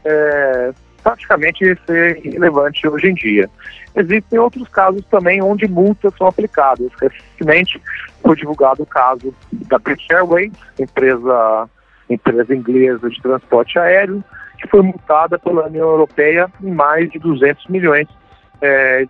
é, 0.05 0.71
praticamente 1.03 1.77
ser 1.86 2.25
irrelevante 2.25 2.88
hoje 2.88 3.10
em 3.10 3.13
dia. 3.13 3.50
Existem 3.96 4.39
outros 4.39 4.67
casos 4.70 5.03
também 5.05 5.41
onde 5.41 5.67
multas 5.67 6.13
são 6.17 6.27
aplicadas. 6.27 6.89
Recentemente 7.01 7.81
foi 8.22 8.36
divulgado 8.36 8.84
o 8.84 8.86
caso 8.86 9.34
da 9.51 9.77
British 9.79 10.10
Airways, 10.12 10.53
empresa, 10.79 11.70
empresa 12.10 12.55
inglesa 12.55 13.10
de 13.10 13.22
transporte 13.22 13.77
aéreo, 13.77 14.24
que 14.60 14.67
foi 14.67 14.81
multada 14.81 15.39
pela 15.39 15.67
União 15.67 15.89
Europeia 15.89 16.51
em 16.62 16.72
mais 16.72 17.10
de 17.10 17.20
200 17.20 17.67
milhões 17.67 18.08
é, 18.62 19.05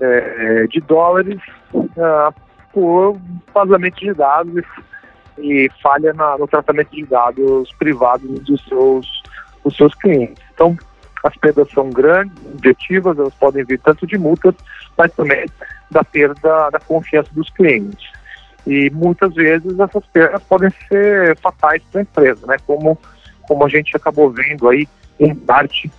é, 0.00 0.66
de 0.66 0.80
dólares 0.80 1.40
uh, 1.74 2.34
por 2.72 3.18
vazamento 3.52 4.00
de 4.00 4.14
dados 4.14 4.64
e 5.38 5.70
falha 5.82 6.12
na, 6.12 6.38
no 6.38 6.48
tratamento 6.48 6.90
de 6.90 7.04
dados 7.04 7.70
privados 7.78 8.40
dos 8.40 8.64
seus, 8.66 9.22
dos 9.62 9.76
seus 9.76 9.94
clientes. 9.94 10.42
Então, 10.54 10.76
as 11.24 11.36
perdas 11.36 11.70
são 11.70 11.90
grandes, 11.90 12.36
objetivas, 12.54 13.18
elas 13.18 13.34
podem 13.34 13.64
vir 13.64 13.80
tanto 13.80 14.06
de 14.06 14.16
multas, 14.16 14.54
mas 14.96 15.12
também 15.12 15.46
da 15.90 16.04
perda 16.04 16.70
da 16.70 16.78
confiança 16.80 17.30
dos 17.32 17.50
clientes. 17.50 18.10
E 18.66 18.90
muitas 18.90 19.34
vezes 19.34 19.78
essas 19.78 20.04
perdas 20.06 20.42
podem 20.42 20.70
ser 20.88 21.36
fatais 21.38 21.82
para 21.90 22.00
a 22.00 22.02
empresa, 22.02 22.46
né? 22.46 22.56
Como, 22.66 22.98
como 23.42 23.64
a 23.64 23.68
gente 23.68 23.96
acabou 23.96 24.30
vendo 24.30 24.68
aí, 24.68 24.86
em 25.18 25.34
parte, 25.34 25.90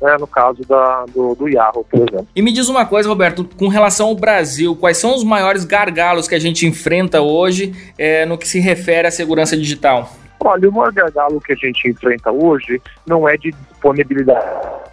né, 0.00 0.16
no 0.18 0.26
caso 0.26 0.62
da, 0.62 1.06
do, 1.06 1.34
do 1.34 1.48
Yahoo, 1.48 1.84
por 1.84 1.96
exemplo. 1.96 2.28
E 2.36 2.42
me 2.42 2.52
diz 2.52 2.68
uma 2.68 2.84
coisa, 2.86 3.08
Roberto, 3.08 3.44
com 3.56 3.68
relação 3.68 4.08
ao 4.08 4.14
Brasil, 4.14 4.76
quais 4.76 4.98
são 4.98 5.14
os 5.14 5.24
maiores 5.24 5.64
gargalos 5.64 6.28
que 6.28 6.34
a 6.34 6.38
gente 6.38 6.66
enfrenta 6.66 7.20
hoje 7.20 7.74
é, 7.98 8.24
no 8.24 8.38
que 8.38 8.46
se 8.46 8.60
refere 8.60 9.08
à 9.08 9.10
segurança 9.10 9.56
digital? 9.56 10.12
Olha, 10.40 10.68
o 10.68 10.72
maior 10.72 10.92
gargalo 10.92 11.40
que 11.40 11.52
a 11.52 11.56
gente 11.56 11.88
enfrenta 11.88 12.30
hoje 12.30 12.80
não 13.06 13.28
é 13.28 13.36
de 13.36 13.50
disponibilidade 13.50 14.46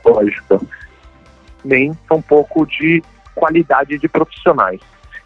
lógica, 0.03 0.59
nem 1.63 1.93
tampouco 2.09 2.65
de 2.65 3.03
qualidade 3.33 3.97
de 3.97 4.07
profissionais. 4.07 4.79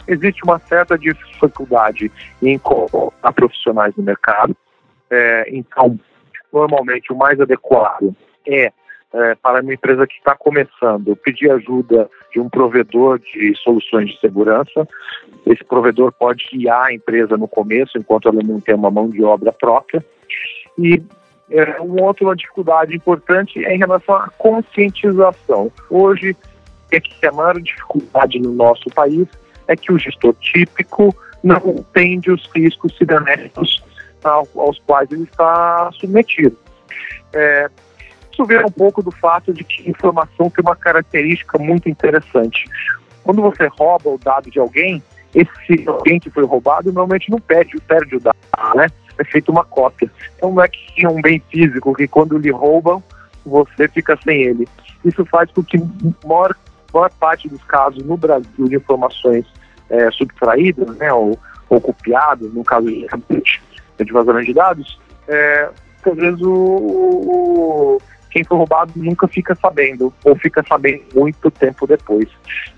Existe 0.08 0.44
uma 0.44 0.60
certa 0.60 0.98
dificuldade 0.98 2.12
em 2.42 2.58
colocar 2.58 3.32
profissionais 3.34 3.96
no 3.96 4.04
mercado, 4.04 4.56
é, 5.10 5.46
então, 5.50 6.00
normalmente 6.52 7.12
o 7.12 7.16
mais 7.16 7.40
adequado 7.40 8.16
é 8.48 8.72
é, 9.14 9.36
para 9.36 9.62
uma 9.62 9.74
empresa 9.74 10.06
que 10.06 10.16
está 10.16 10.36
começando, 10.36 11.16
pedir 11.16 11.52
ajuda 11.52 12.10
de 12.32 12.40
um 12.40 12.50
provedor 12.50 13.20
de 13.20 13.56
soluções 13.64 14.10
de 14.10 14.20
segurança. 14.20 14.88
Esse 15.46 15.64
provedor 15.64 16.12
pode 16.12 16.46
guiar 16.52 16.88
a 16.88 16.94
empresa 16.94 17.36
no 17.38 17.48
começo, 17.48 17.98
enquanto 17.98 18.30
ela 18.30 18.42
não 18.44 18.60
tem 18.60 18.76
uma 18.76 18.92
mão 18.92 19.10
de 19.10 19.24
obra 19.24 19.52
própria. 19.52 20.04
E 20.78 21.02
é, 21.50 21.82
uma 21.82 22.04
outra 22.04 22.36
dificuldade 22.36 22.96
importante 22.96 23.64
é 23.66 23.76
em 23.76 23.80
relação 23.80 24.16
à 24.16 24.30
conscientização. 24.38 25.72
Hoje, 25.90 26.36
é 26.92 27.00
que 27.00 27.26
a 27.26 27.32
maior 27.32 27.60
dificuldade 27.60 28.40
no 28.40 28.52
nosso 28.52 28.90
país 28.92 29.28
é 29.68 29.76
que 29.76 29.92
o 29.92 29.98
gestor 29.98 30.34
típico 30.36 31.16
não 31.44 31.58
entende 31.70 32.32
os 32.32 32.50
riscos 32.54 32.96
cibernéticos 32.98 33.84
aos 34.24 34.80
quais 34.86 35.12
ele 35.12 35.24
está 35.24 35.90
submetido. 35.94 36.58
É, 37.34 37.70
isso 38.40 38.46
vem 38.46 38.64
um 38.64 38.72
pouco 38.72 39.04
do 39.04 39.12
fato 39.12 39.54
de 39.54 39.66
que 39.66 39.90
informação 39.90 40.50
tem 40.50 40.64
uma 40.64 40.76
característica 40.76 41.58
muito 41.58 41.90
interessante. 41.90 42.66
Quando 43.22 43.42
você 43.42 43.68
rouba 43.68 44.10
o 44.10 44.18
dado 44.18 44.50
de 44.50 44.60
alguém, 44.60 45.04
esse 45.36 45.88
alguém 45.88 46.20
que 46.20 46.30
foi 46.30 46.46
roubado 46.46 46.92
normalmente 46.94 47.30
não 47.30 47.40
perde, 47.40 47.78
perde 47.82 48.16
o 48.16 48.20
dado, 48.20 48.38
né? 48.76 48.88
É 49.18 49.24
feita 49.26 49.52
uma 49.52 49.66
cópia. 49.66 50.10
Então 50.38 50.54
não 50.54 50.64
é 50.64 50.70
que 50.70 51.06
é 51.06 51.10
um 51.10 51.22
bem 51.22 51.44
físico 51.52 51.94
que 51.94 52.08
quando 52.08 52.38
lhe 52.38 52.50
roubam, 52.50 53.04
você 53.46 53.90
fica 53.90 54.18
sem 54.24 54.44
ele. 54.44 54.68
Isso 55.04 55.26
faz 55.26 55.52
com 55.52 55.62
que 55.62 55.78
a 55.78 56.28
maior, 56.28 56.56
maior 56.94 57.12
parte 57.20 57.50
dos 57.50 57.64
casos 57.66 58.02
no 58.06 58.16
Brasil 58.16 58.66
de 58.70 58.76
informações 58.78 59.46
é, 59.90 60.10
subtraídas, 60.12 60.96
né, 60.96 61.12
ou, 61.12 61.38
ou 61.70 61.82
copiadas, 61.82 62.54
no 62.54 62.64
caso 62.64 62.88
de, 62.88 63.06
de 64.06 64.14
vazamento 64.14 64.46
de 64.46 64.54
dados, 64.54 65.00
é, 65.28 65.70
às 66.06 66.16
vezes 66.16 66.42
o, 66.42 66.54
o, 66.54 67.98
quem 68.30 68.44
foi 68.44 68.58
roubado 68.58 68.92
nunca 68.96 69.28
fica 69.28 69.56
sabendo, 69.56 70.14
ou 70.24 70.36
fica 70.36 70.64
sabendo 70.68 71.04
muito 71.16 71.50
tempo 71.52 71.88
depois. 71.88 72.30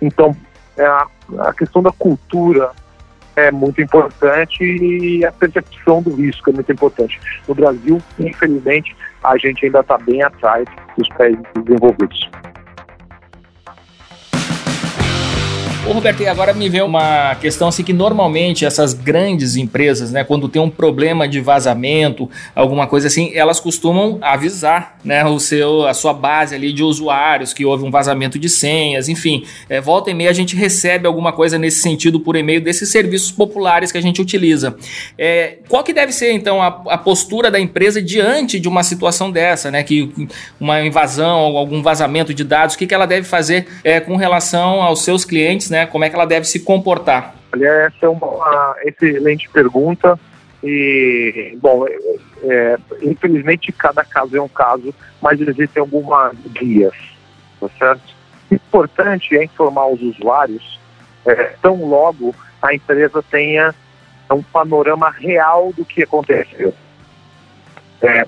Então, 0.02 0.36
é 0.78 0.86
a, 0.86 1.08
a 1.40 1.54
questão 1.54 1.82
da 1.82 1.92
cultura 1.92 2.72
é 3.36 3.52
muito 3.52 3.82
importante 3.82 4.64
e 4.64 5.24
a 5.26 5.32
percepção 5.32 6.02
do 6.02 6.14
risco 6.14 6.50
é 6.50 6.54
muito 6.54 6.72
importante. 6.72 7.20
No 7.48 7.56
Brasil, 7.56 8.02
infelizmente, 8.20 8.96
a 9.24 9.38
gente 9.38 9.66
ainda 9.66 9.80
está 9.80 9.98
bem 9.98 10.22
atrás 10.22 10.68
dos 10.98 11.08
países 11.10 11.44
desenvolvidos. 11.64 12.30
Ô 15.92 15.94
Roberto, 15.94 16.24
e 16.24 16.28
agora 16.28 16.54
me 16.54 16.70
vem 16.70 16.82
uma 16.82 17.36
questão 17.36 17.68
assim 17.68 17.84
que 17.84 17.92
normalmente 17.92 18.64
essas 18.64 18.94
grandes 18.94 19.58
empresas, 19.58 20.10
né, 20.10 20.24
quando 20.24 20.48
tem 20.48 20.62
um 20.62 20.70
problema 20.70 21.28
de 21.28 21.42
vazamento, 21.42 22.30
alguma 22.56 22.88
coisa 22.88 23.08
assim, 23.08 23.34
elas 23.36 23.60
costumam 23.60 24.18
avisar, 24.22 24.98
né, 25.04 25.26
o 25.26 25.38
seu, 25.38 25.86
a 25.86 25.94
sua 25.94 26.14
base 26.14 26.56
ali 26.56 26.72
de 26.72 26.82
usuários 26.82 27.52
que 27.52 27.66
houve 27.66 27.84
um 27.84 27.92
vazamento 27.92 28.40
de 28.40 28.48
senhas, 28.48 29.10
enfim, 29.10 29.44
é, 29.68 29.82
volta 29.82 30.10
e 30.10 30.14
meia 30.14 30.30
a 30.30 30.34
gente 30.34 30.56
recebe 30.56 31.06
alguma 31.06 31.34
coisa 31.34 31.58
nesse 31.58 31.82
sentido 31.82 32.22
por 32.22 32.38
e-mail 32.38 32.62
desses 32.62 32.90
serviços 32.90 33.30
populares 33.30 33.92
que 33.92 33.98
a 33.98 34.02
gente 34.02 34.22
utiliza. 34.22 34.78
É, 35.18 35.58
qual 35.68 35.84
que 35.84 35.92
deve 35.92 36.14
ser 36.14 36.32
então 36.32 36.62
a, 36.62 36.68
a, 36.88 36.98
postura 36.98 37.52
da 37.52 37.60
empresa 37.60 38.02
diante 38.02 38.62
de 38.62 38.70
uma 38.70 38.84
situação 38.84 39.30
dessa, 39.30 39.70
né, 39.70 39.84
que 39.84 40.10
uma 40.58 40.82
invasão, 40.82 41.58
algum 41.58 41.82
vazamento 41.82 42.34
de 42.34 42.46
dados, 42.46 42.76
o 42.76 42.78
que, 42.78 42.88
que 42.88 42.94
ela 42.94 43.06
deve 43.06 43.28
fazer 43.28 43.68
é, 43.84 44.00
com 44.00 44.16
relação 44.16 44.82
aos 44.82 45.04
seus 45.04 45.26
clientes 45.26 45.70
né? 45.70 45.81
Como 45.86 46.04
é 46.04 46.10
que 46.10 46.16
ela 46.16 46.26
deve 46.26 46.46
se 46.46 46.60
comportar? 46.62 47.36
Olha, 47.54 47.68
essa 47.68 48.06
é 48.06 48.10
uma 48.10 48.76
excelente 48.84 49.50
pergunta. 49.50 50.20
E, 50.64 51.58
bom, 51.62 51.88
é, 51.88 51.98
é, 52.44 52.78
infelizmente 53.02 53.72
cada 53.72 54.04
caso 54.04 54.38
é 54.38 54.42
um 54.42 54.48
caso, 54.48 54.94
mas 55.22 55.40
existem 55.42 55.82
algumas 55.82 56.36
guias, 56.54 56.94
tá 57.60 57.68
certo? 57.80 58.16
Importante 58.52 59.36
é 59.36 59.44
informar 59.44 59.88
os 59.88 60.02
usuários, 60.02 60.80
é, 61.26 61.54
tão 61.62 61.84
logo 61.86 62.36
a 62.62 62.74
empresa 62.76 63.24
tenha 63.24 63.74
um 64.32 64.44
panorama 64.44 65.10
real 65.10 65.74
do 65.76 65.84
que 65.84 66.04
aconteceu. 66.04 66.74
É, 68.02 68.26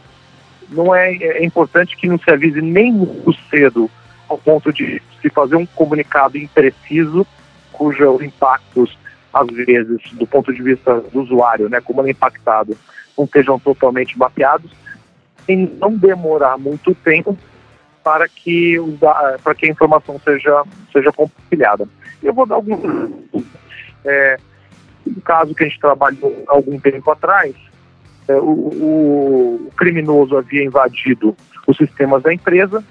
não 0.69 0.93
é, 0.93 1.13
é 1.13 1.45
importante 1.45 1.95
que 1.95 2.07
não 2.07 2.17
se 2.17 2.29
avise 2.29 2.61
nem 2.61 2.91
muito 2.91 3.33
cedo 3.49 3.89
ao 4.27 4.37
ponto 4.37 4.73
de 4.73 5.01
se 5.21 5.29
fazer 5.29 5.55
um 5.55 5.65
comunicado 5.65 6.37
impreciso, 6.37 7.25
cujos 7.73 8.21
impactos, 8.21 8.97
às 9.33 9.47
vezes, 9.47 10.01
do 10.13 10.27
ponto 10.27 10.53
de 10.53 10.61
vista 10.61 11.01
do 11.01 11.21
usuário, 11.21 11.67
né, 11.67 11.81
como 11.81 12.01
ele 12.01 12.09
é 12.09 12.11
impactado, 12.11 12.77
não 13.17 13.25
estejam 13.25 13.59
totalmente 13.59 14.17
mapeados, 14.17 14.71
e 15.47 15.55
não 15.55 15.95
demorar 15.95 16.57
muito 16.57 16.95
tempo 16.95 17.37
para 18.03 18.27
que, 18.27 18.77
para 19.43 19.55
que 19.55 19.65
a 19.65 19.69
informação 19.69 20.19
seja, 20.19 20.63
seja 20.91 21.11
compartilhada. 21.11 21.87
Eu 22.21 22.33
vou 22.33 22.45
dar 22.45 22.55
alguns. 22.55 22.79
É, 24.05 24.37
um 25.05 25.19
caso 25.21 25.53
que 25.53 25.63
a 25.63 25.67
gente 25.67 25.79
trabalhou 25.79 26.43
algum 26.47 26.79
tempo 26.79 27.09
atrás, 27.11 27.55
é, 28.27 28.35
o, 28.35 28.49
o, 28.49 29.71
criminoso 29.75 30.37
havia 30.37 30.63
invadido 30.63 31.35
os 31.67 31.77
sistemas 31.77 32.23
da 32.23 32.33
empresa 32.33 32.83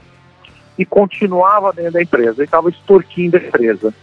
e 0.79 0.85
continuava 0.85 1.73
dentro 1.73 1.93
da 1.93 2.03
empresa, 2.03 2.43
e 2.43 2.45
estava 2.45 2.71
extorquindo 2.71 3.37
a 3.37 3.41
empresa. 3.41 3.95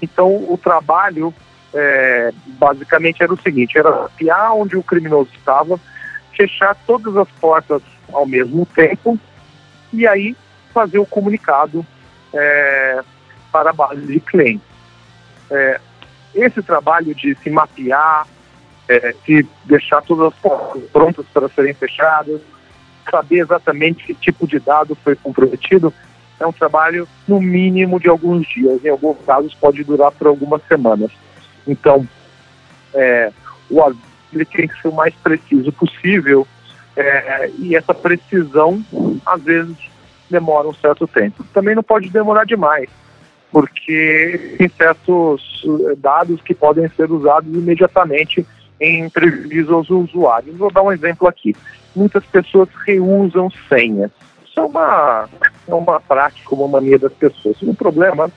Então, 0.00 0.34
o 0.52 0.58
trabalho, 0.58 1.34
é, 1.74 2.32
basicamente, 2.46 3.22
era 3.22 3.32
o 3.32 3.40
seguinte, 3.40 3.78
era 3.78 3.90
mapear 3.90 4.54
onde 4.54 4.76
o 4.76 4.82
criminoso 4.82 5.30
estava, 5.34 5.78
fechar 6.36 6.76
todas 6.86 7.16
as 7.16 7.28
portas 7.32 7.82
ao 8.12 8.26
mesmo 8.26 8.64
tempo, 8.66 9.18
e 9.92 10.06
aí 10.06 10.36
fazer 10.72 10.98
o 10.98 11.06
comunicado 11.06 11.84
é, 12.32 13.02
para 13.50 13.70
a 13.70 13.72
base 13.72 14.06
de 14.06 14.20
clientes. 14.20 14.66
É, 15.50 15.80
esse 16.34 16.62
trabalho 16.62 17.14
de 17.14 17.34
se 17.36 17.50
mapear, 17.50 18.26
é, 18.88 19.14
se 19.24 19.46
deixar 19.64 20.02
todas 20.02 20.32
as 20.32 20.38
portas 20.38 20.82
prontas 20.90 21.26
para 21.32 21.48
serem 21.48 21.74
fechadas, 21.74 22.40
saber 23.10 23.40
exatamente 23.40 24.04
que 24.04 24.14
tipo 24.14 24.46
de 24.46 24.58
dado 24.58 24.94
foi 24.94 25.16
comprometido, 25.16 25.92
é 26.40 26.46
um 26.46 26.52
trabalho 26.52 27.08
no 27.26 27.40
mínimo 27.40 27.98
de 27.98 28.08
alguns 28.08 28.46
dias, 28.48 28.84
em 28.84 28.88
alguns 28.88 29.18
casos 29.24 29.54
pode 29.54 29.82
durar 29.84 30.12
por 30.12 30.28
algumas 30.28 30.62
semanas. 30.66 31.10
Então, 31.66 32.06
é, 32.94 33.32
o 33.68 33.82
aviso 33.82 34.04
tem 34.52 34.68
que 34.68 34.80
ser 34.80 34.88
o 34.88 34.94
mais 34.94 35.14
preciso 35.14 35.72
possível 35.72 36.46
é, 36.96 37.50
e 37.58 37.76
essa 37.76 37.94
precisão, 37.94 38.84
às 39.24 39.42
vezes, 39.42 39.76
demora 40.30 40.68
um 40.68 40.74
certo 40.74 41.06
tempo. 41.06 41.44
Também 41.52 41.74
não 41.74 41.82
pode 41.82 42.08
demorar 42.10 42.44
demais, 42.44 42.88
porque 43.50 44.56
tem 44.58 44.68
certos 44.68 45.64
eh, 45.64 45.94
dados 45.96 46.40
que 46.42 46.54
podem 46.54 46.88
ser 46.90 47.10
usados 47.10 47.52
imediatamente 47.52 48.46
em 48.80 49.08
prejuízo 49.08 49.74
aos 49.74 49.88
usuários. 49.88 50.56
Vou 50.56 50.70
dar 50.70 50.82
um 50.82 50.92
exemplo 50.92 51.26
aqui. 51.26 51.56
Muitas 51.96 52.24
pessoas 52.26 52.68
reusam 52.86 53.50
senhas 53.68 54.10
é 54.58 54.62
uma, 54.62 55.28
é 55.66 55.74
uma 55.74 56.00
prática, 56.00 56.54
uma 56.54 56.68
mania 56.68 56.98
das 56.98 57.12
pessoas. 57.12 57.56
O 57.62 57.74
problema 57.74 58.30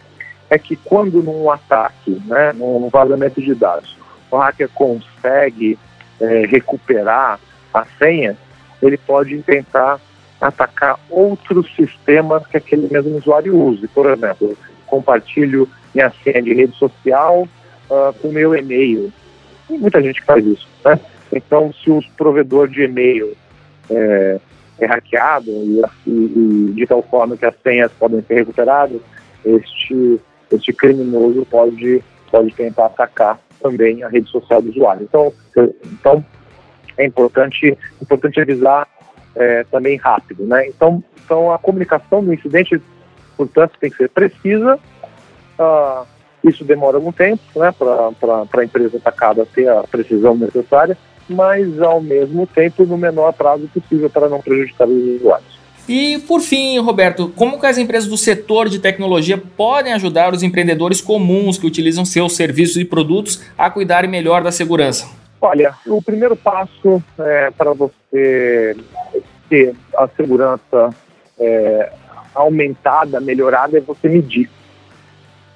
é 0.49 0.57
que 0.57 0.75
quando 0.75 1.21
num 1.23 1.49
ataque, 1.49 2.21
né, 2.25 2.53
num 2.53 2.89
vazamento 2.89 3.41
de 3.41 3.55
dados, 3.55 3.97
o 4.29 4.37
hacker 4.37 4.69
consegue 4.69 5.77
é, 6.19 6.45
recuperar 6.45 7.39
a 7.73 7.85
senha, 7.97 8.37
ele 8.81 8.97
pode 8.97 9.37
tentar 9.43 9.99
atacar 10.39 10.99
outros 11.09 11.73
sistemas 11.75 12.45
que 12.47 12.57
aquele 12.57 12.87
mesmo 12.91 13.17
usuário 13.17 13.55
use. 13.55 13.87
Por 13.87 14.09
exemplo, 14.09 14.57
compartilho 14.87 15.69
minha 15.93 16.11
senha 16.23 16.41
de 16.41 16.53
rede 16.53 16.75
social 16.77 17.47
uh, 17.89 18.13
com 18.21 18.29
meu 18.29 18.55
e-mail. 18.55 19.13
Tem 19.67 19.77
muita 19.77 20.01
gente 20.01 20.19
que 20.19 20.25
faz 20.25 20.45
isso. 20.45 20.67
Né? 20.83 20.99
Então, 21.31 21.71
se 21.73 21.91
o 21.91 22.01
provedor 22.17 22.67
de 22.67 22.83
e-mail 22.83 23.37
é, 23.89 24.39
é 24.81 24.87
hackeado 24.87 25.49
e, 25.49 25.81
e, 26.07 26.11
e, 26.11 26.73
de 26.73 26.87
tal 26.87 27.03
forma 27.03 27.37
que 27.37 27.45
as 27.45 27.55
senhas 27.61 27.91
podem 27.93 28.21
ser 28.23 28.35
recuperadas, 28.35 28.99
este, 29.45 30.19
este 30.51 30.73
criminoso 30.73 31.45
pode, 31.49 32.03
pode 32.31 32.51
tentar 32.53 32.87
atacar 32.87 33.39
também 33.61 34.03
a 34.03 34.09
rede 34.09 34.29
social 34.29 34.61
do 34.61 34.69
usuário. 34.71 35.03
Então, 35.03 35.31
então 35.85 36.25
é 36.97 37.05
importante, 37.05 37.77
importante 38.01 38.41
avisar 38.41 38.87
é, 39.35 39.63
também 39.65 39.97
rápido. 39.97 40.45
Né? 40.45 40.67
Então, 40.67 41.03
então, 41.23 41.53
a 41.53 41.59
comunicação 41.59 42.23
do 42.23 42.33
incidente, 42.33 42.81
portanto, 43.37 43.77
tem 43.79 43.89
que 43.89 43.97
ser 43.97 44.09
precisa. 44.09 44.79
Uh, 45.57 46.05
isso 46.43 46.65
demora 46.65 46.97
algum 46.97 47.11
tempo 47.11 47.41
né, 47.55 47.71
para 47.71 48.61
a 48.61 48.65
empresa 48.65 48.97
atacada 48.97 49.45
ter 49.45 49.69
a 49.69 49.83
precisão 49.83 50.35
necessária 50.35 50.97
mas 51.31 51.81
ao 51.81 52.01
mesmo 52.01 52.45
tempo 52.45 52.85
no 52.85 52.97
menor 52.97 53.33
prazo 53.33 53.69
possível 53.73 54.09
para 54.09 54.29
não 54.29 54.41
prejudicar 54.41 54.87
os 54.87 55.21
usuários. 55.21 55.61
E 55.87 56.19
por 56.19 56.41
fim, 56.41 56.79
Roberto, 56.79 57.33
como 57.35 57.59
que 57.59 57.65
as 57.65 57.77
empresas 57.77 58.07
do 58.07 58.17
setor 58.17 58.69
de 58.69 58.79
tecnologia 58.79 59.37
podem 59.37 59.93
ajudar 59.93 60.33
os 60.33 60.43
empreendedores 60.43 61.01
comuns 61.01 61.57
que 61.57 61.65
utilizam 61.65 62.05
seus 62.05 62.35
serviços 62.35 62.77
e 62.77 62.85
produtos 62.85 63.41
a 63.57 63.69
cuidarem 63.69 64.09
melhor 64.09 64.43
da 64.43 64.51
segurança? 64.51 65.09
Olha, 65.41 65.73
o 65.87 66.01
primeiro 66.01 66.35
passo 66.35 67.03
é, 67.19 67.49
para 67.51 67.73
você 67.73 68.75
ter 69.49 69.75
a 69.97 70.07
segurança 70.07 70.91
é, 71.39 71.91
aumentada, 72.33 73.19
melhorada, 73.19 73.77
é 73.77 73.81
você 73.81 74.07
medir. 74.07 74.49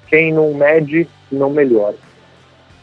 Quem 0.08 0.32
não 0.32 0.52
mede, 0.54 1.08
não 1.30 1.50
melhora. 1.50 1.96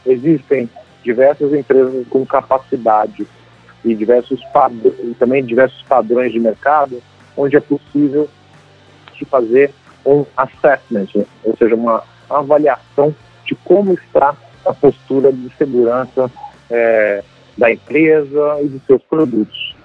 Existem 0.06 0.69
diversas 1.04 1.54
empresas 1.54 2.08
com 2.08 2.26
capacidade 2.26 3.28
e 3.84 3.94
diversos 3.94 4.39
e 5.04 5.13
também 5.16 5.44
diversos 5.44 5.82
padrões 5.84 6.32
de 6.32 6.39
mercado, 6.39 7.02
onde 7.36 7.58
é 7.58 7.60
possível 7.60 8.30
se 9.18 9.26
fazer 9.26 9.72
um 10.06 10.26
assessment, 10.36 11.26
ou 11.44 11.56
seja, 11.58 11.76
uma 11.76 12.04
avaliação 12.30 13.13
de 13.46 13.56
como 13.56 13.94
está 13.94 14.36
a 14.66 14.74
postura 14.74 15.32
de 15.32 15.50
segurança 15.58 16.32
é, 16.70 17.24
da 17.58 17.72
empresa 17.72 18.60
e 18.62 18.68
dos 18.68 18.82
seus 18.86 19.02
produtos. 19.04 19.76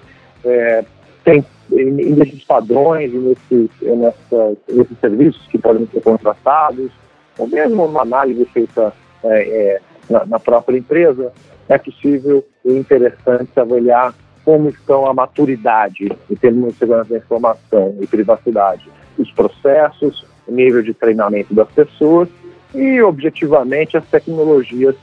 É, 0.43 0.83
tem 1.23 1.45
nesses 1.69 2.43
padrões, 2.45 3.13
nesses, 3.13 3.69
nessa, 3.81 4.57
nesses 4.67 4.99
serviços 4.99 5.45
que 5.47 5.57
podem 5.57 5.87
ser 5.87 6.01
contratados, 6.01 6.91
ou 7.37 7.47
mesmo 7.47 7.85
uma 7.85 8.01
análise 8.01 8.43
feita 8.45 8.93
é, 9.23 9.41
é 9.41 9.81
na, 10.09 10.25
na 10.25 10.39
própria 10.39 10.77
empresa, 10.77 11.31
é 11.67 11.77
possível 11.77 12.45
e 12.65 12.73
interessante 12.73 13.59
avaliar 13.59 14.13
como 14.43 14.69
estão 14.69 15.05
a 15.05 15.13
maturidade 15.13 16.11
em 16.29 16.35
termos 16.35 16.73
de 16.73 16.79
segurança 16.79 17.09
da 17.11 17.17
informação 17.17 17.95
e 18.01 18.07
privacidade, 18.07 18.89
os 19.17 19.31
processos, 19.31 20.25
o 20.47 20.51
nível 20.51 20.81
de 20.81 20.93
treinamento 20.93 21.53
das 21.53 21.69
pessoas 21.69 22.27
e, 22.73 23.01
objetivamente, 23.01 23.97
as 23.97 24.05
tecnologias 24.05 24.95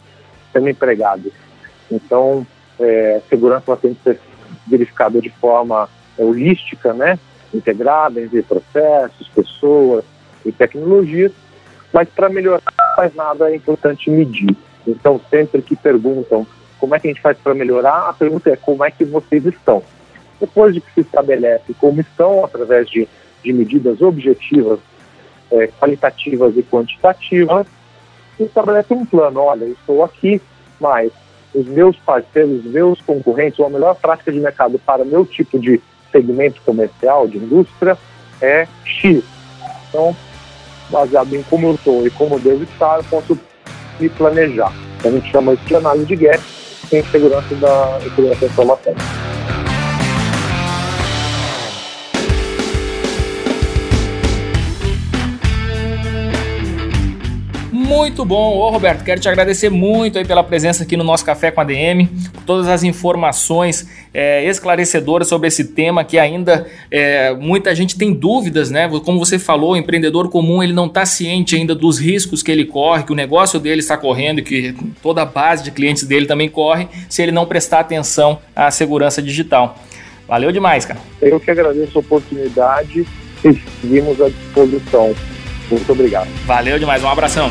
sendo 0.52 0.68
empregadas. 0.68 1.32
Então, 1.90 2.46
é, 2.80 3.20
segurança 3.28 3.76
tem 3.76 3.94
que 3.94 4.02
ser 4.02 4.20
verificada 4.66 5.20
de 5.20 5.30
forma 5.30 5.88
holística, 6.18 6.92
né? 6.92 7.18
integrada 7.54 8.20
entre 8.20 8.42
processos, 8.42 9.28
pessoas 9.28 10.04
e 10.44 10.52
tecnologias, 10.52 11.32
mas 11.92 12.08
para 12.08 12.28
melhorar, 12.28 12.62
mais 12.96 13.14
nada 13.14 13.50
é 13.50 13.56
importante 13.56 14.10
medir. 14.10 14.56
Então, 14.86 15.20
sempre 15.30 15.62
que 15.62 15.74
perguntam 15.74 16.46
como 16.78 16.94
é 16.94 17.00
que 17.00 17.08
a 17.08 17.10
gente 17.10 17.22
faz 17.22 17.36
para 17.38 17.54
melhorar, 17.54 18.08
a 18.08 18.12
pergunta 18.12 18.50
é 18.50 18.56
como 18.56 18.84
é 18.84 18.90
que 18.90 19.04
vocês 19.04 19.44
estão. 19.46 19.82
Depois 20.40 20.74
de 20.74 20.80
que 20.80 20.92
se 20.92 21.00
estabelece 21.00 21.74
como 21.80 22.00
estão, 22.00 22.44
através 22.44 22.88
de, 22.88 23.08
de 23.42 23.52
medidas 23.52 24.00
objetivas, 24.02 24.78
é, 25.50 25.68
qualitativas 25.68 26.56
e 26.56 26.62
quantitativas, 26.62 27.66
estabelece 28.38 28.92
um 28.92 29.06
plano. 29.06 29.40
Olha, 29.40 29.64
estou 29.64 30.04
aqui, 30.04 30.40
mas 30.78 31.10
os 31.54 31.66
meus 31.66 31.96
parceiros, 31.96 32.64
os 32.64 32.70
meus 32.70 33.00
concorrentes, 33.00 33.58
ou 33.58 33.66
a 33.66 33.70
melhor 33.70 33.94
prática 33.94 34.30
de 34.30 34.38
mercado 34.38 34.78
para 34.78 35.04
meu 35.04 35.24
tipo 35.24 35.58
de 35.58 35.80
segmento 36.12 36.60
comercial, 36.62 37.26
de 37.26 37.38
indústria, 37.38 37.96
é 38.40 38.68
X. 38.84 39.24
Então, 39.88 40.14
baseado 40.90 41.34
em 41.34 41.42
como 41.44 41.68
eu 41.68 41.74
estou 41.74 42.06
e 42.06 42.10
como 42.10 42.34
eu 42.34 42.40
devo 42.40 42.64
estar, 42.64 42.98
eu 42.98 43.04
posso 43.04 43.38
me 44.00 44.08
planejar. 44.08 44.72
A 45.04 45.10
gente 45.10 45.30
chama 45.30 45.54
isso 45.54 45.64
de 45.66 45.76
análise 45.76 46.06
de 46.06 46.16
gap 46.16 46.42
em 46.92 47.02
segurança 47.04 47.54
da, 47.56 47.98
segurança 48.02 48.40
da 48.40 48.46
informação. 48.46 48.94
Muito 57.86 58.24
bom. 58.24 58.58
Ô 58.58 58.68
Roberto, 58.68 59.04
quero 59.04 59.20
te 59.20 59.28
agradecer 59.28 59.70
muito 59.70 60.18
aí 60.18 60.24
pela 60.24 60.42
presença 60.42 60.82
aqui 60.82 60.96
no 60.96 61.04
nosso 61.04 61.24
Café 61.24 61.52
com 61.52 61.60
a 61.60 61.64
DM, 61.64 62.08
todas 62.44 62.66
as 62.66 62.82
informações 62.82 63.88
é, 64.12 64.44
esclarecedoras 64.44 65.28
sobre 65.28 65.46
esse 65.46 65.66
tema 65.66 66.02
que 66.02 66.18
ainda 66.18 66.66
é, 66.90 67.32
muita 67.32 67.72
gente 67.76 67.96
tem 67.96 68.12
dúvidas, 68.12 68.72
né? 68.72 68.88
Como 69.04 69.20
você 69.20 69.38
falou, 69.38 69.74
o 69.74 69.76
empreendedor 69.76 70.28
comum 70.28 70.64
ele 70.64 70.72
não 70.72 70.86
está 70.86 71.06
ciente 71.06 71.54
ainda 71.54 71.76
dos 71.76 71.96
riscos 72.00 72.42
que 72.42 72.50
ele 72.50 72.64
corre, 72.64 73.04
que 73.04 73.12
o 73.12 73.14
negócio 73.14 73.60
dele 73.60 73.78
está 73.78 73.96
correndo 73.96 74.42
que 74.42 74.74
toda 75.00 75.22
a 75.22 75.24
base 75.24 75.62
de 75.62 75.70
clientes 75.70 76.02
dele 76.02 76.26
também 76.26 76.48
corre 76.48 76.88
se 77.08 77.22
ele 77.22 77.30
não 77.30 77.46
prestar 77.46 77.78
atenção 77.78 78.40
à 78.54 78.68
segurança 78.68 79.22
digital. 79.22 79.78
Valeu 80.26 80.50
demais, 80.50 80.84
cara. 80.84 80.98
Eu 81.22 81.38
que 81.38 81.52
agradeço 81.52 81.96
a 81.96 82.00
oportunidade 82.00 83.06
e 83.44 83.54
seguimos 83.80 84.20
à 84.20 84.28
disposição. 84.28 85.14
Muito 85.70 85.90
obrigado. 85.90 86.28
Valeu 86.46 86.78
demais, 86.78 87.02
um 87.02 87.08
abração. 87.08 87.50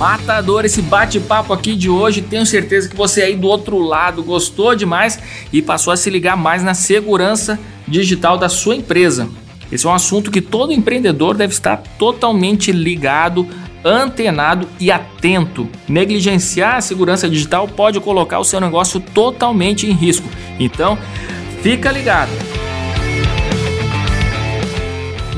Matador 0.00 0.64
esse 0.64 0.80
bate-papo 0.80 1.52
aqui 1.52 1.76
de 1.76 1.90
hoje. 1.90 2.22
Tenho 2.22 2.46
certeza 2.46 2.88
que 2.88 2.96
você 2.96 3.20
aí 3.20 3.36
do 3.36 3.46
outro 3.46 3.78
lado 3.78 4.22
gostou 4.22 4.74
demais 4.74 5.18
e 5.52 5.60
passou 5.60 5.92
a 5.92 5.96
se 5.96 6.08
ligar 6.08 6.38
mais 6.38 6.62
na 6.62 6.72
segurança 6.72 7.60
digital 7.86 8.38
da 8.38 8.48
sua 8.48 8.74
empresa. 8.74 9.28
Esse 9.70 9.86
é 9.86 9.90
um 9.90 9.92
assunto 9.92 10.30
que 10.30 10.40
todo 10.40 10.72
empreendedor 10.72 11.36
deve 11.36 11.52
estar 11.52 11.76
totalmente 11.98 12.72
ligado, 12.72 13.46
antenado 13.84 14.68
e 14.78 14.90
atento. 14.90 15.68
Negligenciar 15.88 16.76
a 16.76 16.80
segurança 16.80 17.28
digital 17.28 17.66
pode 17.66 18.00
colocar 18.00 18.38
o 18.38 18.44
seu 18.44 18.60
negócio 18.60 19.00
totalmente 19.00 19.86
em 19.86 19.92
risco. 19.92 20.28
Então, 20.58 20.98
fica 21.62 21.90
ligado. 21.90 22.30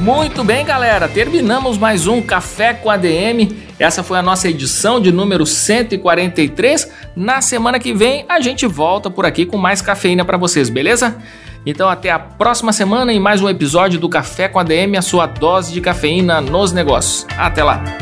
Muito 0.03 0.43
bem, 0.43 0.65
galera. 0.65 1.07
Terminamos 1.07 1.79
mais 1.79 2.09
um 2.09 2.21
Café 2.21 2.75
com 2.75 2.91
ADM. 2.91 3.49
Essa 3.79 4.03
foi 4.03 4.19
a 4.19 4.23
nossa 4.23 4.49
edição 4.49 5.01
de 5.01 5.13
número 5.13 5.47
143. 5.47 6.91
Na 7.15 7.41
semana 7.41 7.79
que 7.79 7.93
vem 7.93 8.25
a 8.29 8.41
gente 8.41 8.67
volta 8.67 9.09
por 9.09 9.25
aqui 9.25 9.47
com 9.47 9.57
mais 9.57 9.81
cafeína 9.81 10.25
para 10.25 10.37
vocês, 10.37 10.69
beleza? 10.69 11.17
Então 11.65 11.89
até 11.89 12.11
a 12.11 12.19
próxima 12.19 12.73
semana 12.73 13.13
em 13.13 13.21
mais 13.21 13.41
um 13.41 13.49
episódio 13.49 14.01
do 14.01 14.09
Café 14.09 14.49
com 14.49 14.59
ADM, 14.59 14.97
a 14.99 15.03
sua 15.03 15.27
dose 15.27 15.73
de 15.73 15.81
cafeína 15.81 16.41
nos 16.41 16.73
negócios. 16.73 17.25
Até 17.37 17.63
lá. 17.63 18.02